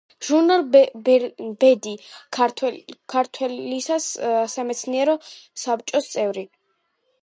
[0.27, 0.61] ჟურნალ
[1.59, 1.93] „ბედი
[2.39, 4.11] ქართლისას“
[4.57, 5.19] სამეცნიერო
[5.67, 6.51] საბჭოს წევრი.